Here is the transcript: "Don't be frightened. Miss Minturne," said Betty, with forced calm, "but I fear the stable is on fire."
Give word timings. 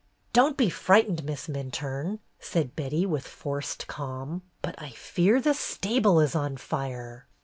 "Don't 0.33 0.57
be 0.57 0.67
frightened. 0.67 1.23
Miss 1.25 1.47
Minturne," 1.47 2.21
said 2.39 2.75
Betty, 2.75 3.05
with 3.05 3.27
forced 3.27 3.85
calm, 3.85 4.41
"but 4.63 4.73
I 4.81 4.89
fear 4.93 5.39
the 5.39 5.53
stable 5.53 6.19
is 6.19 6.33
on 6.33 6.57
fire." 6.57 7.27